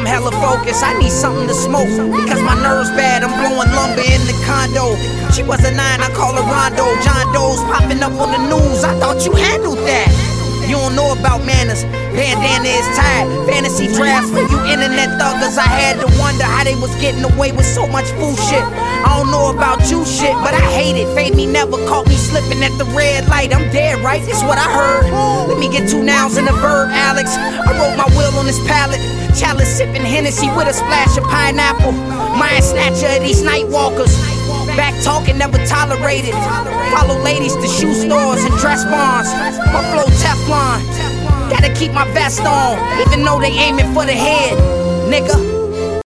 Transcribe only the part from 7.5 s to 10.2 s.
popping up on the news, I thought you handled that.